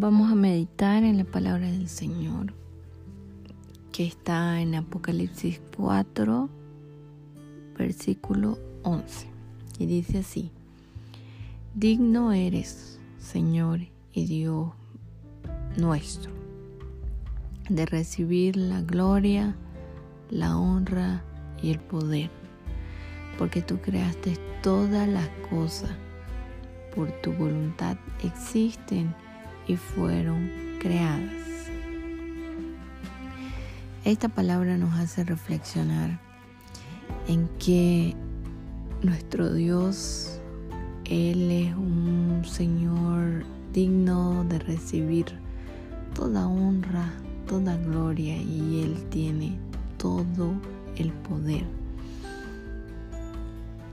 Vamos 0.00 0.32
a 0.32 0.34
meditar 0.34 1.02
en 1.02 1.18
la 1.18 1.24
palabra 1.24 1.70
del 1.70 1.86
Señor 1.86 2.54
que 3.92 4.06
está 4.06 4.58
en 4.62 4.74
Apocalipsis 4.74 5.60
4, 5.76 6.48
versículo 7.76 8.58
11. 8.82 9.26
Y 9.78 9.84
dice 9.84 10.20
así, 10.20 10.52
digno 11.74 12.32
eres, 12.32 12.98
Señor 13.18 13.80
y 14.14 14.24
Dios 14.24 14.70
nuestro, 15.76 16.32
de 17.68 17.84
recibir 17.84 18.56
la 18.56 18.80
gloria, 18.80 19.54
la 20.30 20.56
honra 20.56 21.22
y 21.62 21.72
el 21.72 21.78
poder, 21.78 22.30
porque 23.36 23.60
tú 23.60 23.82
creaste 23.82 24.38
todas 24.62 25.06
las 25.06 25.28
cosas, 25.50 25.90
por 26.94 27.12
tu 27.20 27.34
voluntad 27.34 27.98
existen 28.24 29.14
y 29.66 29.76
fueron 29.76 30.50
creadas. 30.80 31.32
Esta 34.04 34.28
palabra 34.28 34.78
nos 34.78 34.94
hace 34.98 35.24
reflexionar 35.24 36.18
en 37.28 37.48
que 37.58 38.16
nuestro 39.02 39.52
Dios, 39.52 40.40
Él 41.04 41.50
es 41.50 41.74
un 41.74 42.42
Señor 42.44 43.44
digno 43.72 44.44
de 44.44 44.58
recibir 44.58 45.26
toda 46.14 46.46
honra, 46.48 47.12
toda 47.46 47.76
gloria 47.76 48.36
y 48.36 48.82
Él 48.82 48.96
tiene 49.10 49.58
todo 49.98 50.54
el 50.96 51.12
poder. 51.12 51.64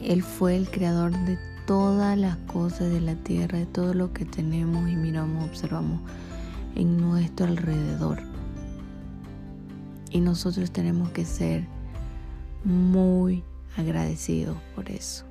Él 0.00 0.22
fue 0.22 0.56
el 0.56 0.70
creador 0.70 1.12
de 1.24 1.38
todas 1.68 2.16
las 2.16 2.38
cosas 2.38 2.90
de 2.90 3.02
la 3.02 3.14
tierra, 3.14 3.58
de 3.58 3.66
todo 3.66 3.92
lo 3.92 4.14
que 4.14 4.24
tenemos 4.24 4.88
y 4.88 4.96
miramos, 4.96 5.44
observamos 5.44 6.00
en 6.74 6.96
nuestro 6.96 7.44
alrededor. 7.44 8.20
Y 10.10 10.20
nosotros 10.20 10.70
tenemos 10.70 11.10
que 11.10 11.26
ser 11.26 11.66
muy 12.64 13.44
agradecidos 13.76 14.56
por 14.74 14.90
eso. 14.90 15.26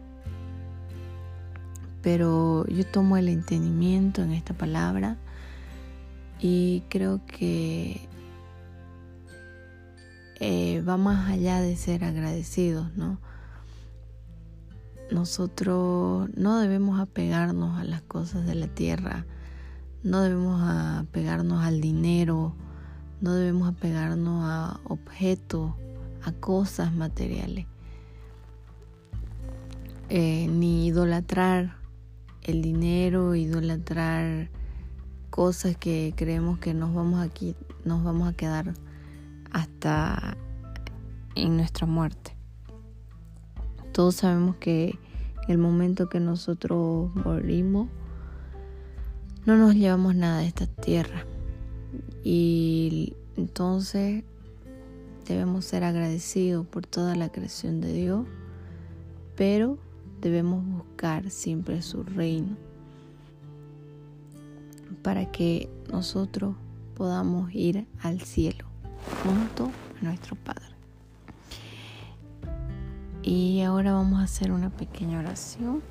Pero 2.04 2.68
yo 2.68 2.86
tomo 2.86 3.18
el 3.18 3.30
entendimiento 3.30 4.22
en 4.22 4.32
esta 4.32 4.54
palabra 4.54 5.18
y 6.40 6.84
creo 6.88 7.20
que 7.26 8.08
eh, 10.40 10.84
va 10.88 10.98
más 10.98 11.32
allá 11.32 11.62
de 11.62 11.76
ser 11.76 12.04
agradecidos, 12.04 12.96
¿no? 12.96 13.18
Nosotros 15.12 16.30
no 16.36 16.60
debemos 16.60 17.00
apegarnos 17.00 17.80
a 17.80 17.86
las 17.86 18.02
cosas 18.02 18.46
de 18.46 18.56
la 18.56 18.68
tierra, 18.68 19.26
no 20.04 20.22
debemos 20.22 20.62
apegarnos 20.62 21.64
al 21.64 21.80
dinero, 21.80 22.54
no 23.22 23.34
debemos 23.34 23.70
apegarnos 23.70 24.44
a 24.44 24.80
objetos, 24.84 25.72
a 26.24 26.32
cosas 26.34 26.94
materiales, 26.94 27.68
eh, 30.10 30.48
ni 30.50 30.88
idolatrar 30.88 31.78
el 32.44 32.62
dinero, 32.62 33.36
idolatrar 33.36 34.50
cosas 35.30 35.78
que 35.78 36.14
creemos 36.16 36.60
que 36.60 36.74
nos 36.74 36.94
vamos 36.94 37.30
nos 37.86 38.04
vamos 38.04 38.30
a 38.30 38.34
quedar 38.34 38.74
hasta 39.52 40.36
en 41.36 41.58
nuestra 41.58 41.88
muerte. 41.88 42.37
Todos 43.98 44.14
sabemos 44.14 44.58
que 44.58 45.00
el 45.48 45.58
momento 45.58 46.08
que 46.08 46.20
nosotros 46.20 47.10
morimos, 47.16 47.90
no 49.48 49.58
nos 49.58 49.74
llevamos 49.74 50.14
nada 50.14 50.42
de 50.42 50.46
esta 50.46 50.68
tierra. 50.68 51.26
Y 52.24 53.16
entonces 53.38 54.24
debemos 55.26 55.66
ser 55.66 55.84
agradecidos 55.84 56.68
por 56.68 56.86
toda 56.86 57.16
la 57.16 57.30
creación 57.30 57.82
de 57.82 57.92
Dios, 57.92 58.28
pero 59.36 59.80
debemos 60.22 60.64
buscar 60.64 61.32
siempre 61.32 61.82
su 61.82 62.04
reino 62.04 62.56
para 65.02 65.32
que 65.32 65.72
nosotros 65.92 66.56
podamos 66.94 67.52
ir 67.52 67.88
al 68.02 68.22
cielo 68.22 68.68
junto 69.24 69.72
a 70.00 70.04
nuestro 70.06 70.36
Padre. 70.36 70.77
Y 73.30 73.62
ahora 73.62 73.92
vamos 73.92 74.22
a 74.22 74.24
hacer 74.24 74.54
una 74.54 74.70
pequeña 74.70 75.20
oración. 75.20 75.82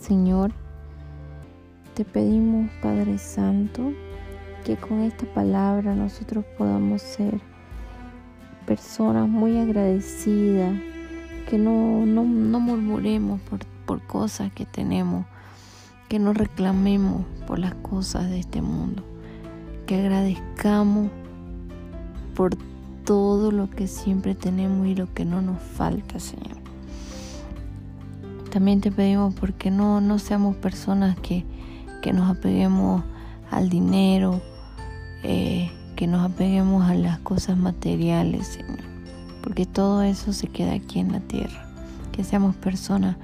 Señor, 0.00 0.50
te 1.92 2.06
pedimos, 2.06 2.70
Padre 2.80 3.18
Santo, 3.18 3.92
que 4.64 4.78
con 4.78 5.00
esta 5.00 5.26
palabra 5.34 5.94
nosotros 5.94 6.46
podamos 6.56 7.02
ser 7.02 7.38
personas 8.64 9.28
muy 9.28 9.58
agradecidas, 9.58 10.80
que 11.50 11.58
no, 11.58 12.06
no, 12.06 12.24
murmuremos 12.24 13.42
por, 13.42 13.58
por 13.84 14.00
cosas 14.06 14.50
que 14.50 14.64
tenemos, 14.64 15.26
que 16.08 16.18
no 16.18 16.32
reclamemos 16.32 17.26
por 17.46 17.58
las 17.58 17.74
cosas 17.74 18.30
de 18.30 18.38
este 18.38 18.62
mundo, 18.62 19.04
que 19.84 19.96
agradezcamos 19.96 21.10
por 22.34 22.56
todo 23.04 23.50
lo 23.50 23.70
que 23.70 23.86
siempre 23.86 24.34
tenemos 24.34 24.86
y 24.86 24.94
lo 24.94 25.12
que 25.12 25.24
no 25.24 25.42
nos 25.42 25.60
falta, 25.60 26.20
Señor. 26.20 26.56
También 28.50 28.80
te 28.80 28.92
pedimos 28.92 29.34
porque 29.34 29.70
no, 29.70 30.00
no 30.00 30.18
seamos 30.18 30.56
personas 30.56 31.18
que, 31.18 31.44
que 32.02 32.12
nos 32.12 32.30
apeguemos 32.30 33.02
al 33.50 33.68
dinero, 33.68 34.42
eh, 35.22 35.70
que 35.96 36.06
nos 36.06 36.30
apeguemos 36.30 36.88
a 36.88 36.94
las 36.94 37.18
cosas 37.20 37.56
materiales, 37.56 38.46
Señor. 38.48 38.80
Porque 39.42 39.66
todo 39.66 40.02
eso 40.02 40.32
se 40.32 40.48
queda 40.48 40.74
aquí 40.74 40.98
en 40.98 41.12
la 41.12 41.20
tierra. 41.20 41.66
Que 42.12 42.24
seamos 42.24 42.54
personas 42.56 43.16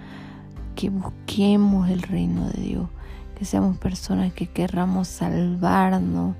que 0.74 0.90
busquemos 0.90 1.88
el 1.88 2.02
reino 2.02 2.48
de 2.48 2.62
Dios. 2.62 2.88
Que 3.38 3.44
seamos 3.44 3.76
personas 3.76 4.32
que 4.32 4.46
querramos 4.46 5.08
salvarnos 5.08 6.36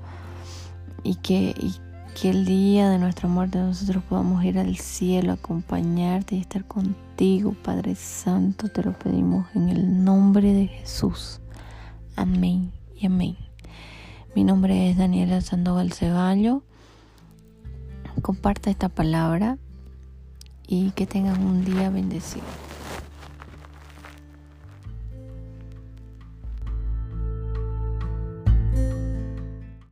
y 1.03 1.15
que, 1.15 1.55
que 2.15 2.29
el 2.29 2.45
día 2.45 2.89
de 2.89 2.97
nuestra 2.97 3.27
muerte 3.27 3.59
nosotros 3.59 4.03
podamos 4.03 4.43
ir 4.43 4.59
al 4.59 4.77
cielo, 4.77 5.33
acompañarte 5.33 6.35
y 6.35 6.41
estar 6.41 6.65
contigo, 6.65 7.55
Padre 7.63 7.95
Santo, 7.95 8.67
te 8.69 8.83
lo 8.83 8.97
pedimos 8.97 9.47
en 9.55 9.69
el 9.69 10.03
nombre 10.03 10.53
de 10.53 10.67
Jesús. 10.67 11.39
Amén 12.15 12.71
y 12.95 13.05
amén. 13.05 13.37
Mi 14.35 14.43
nombre 14.43 14.89
es 14.89 14.97
Daniela 14.97 15.41
Sandoval 15.41 15.93
Ceballo. 15.93 16.63
Comparta 18.21 18.69
esta 18.69 18.89
palabra 18.89 19.57
y 20.67 20.91
que 20.91 21.07
tengan 21.07 21.41
un 21.41 21.63
día 21.63 21.89
bendecido. 21.89 22.45